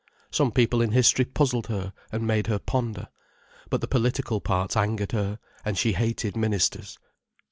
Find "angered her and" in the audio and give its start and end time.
4.75-5.77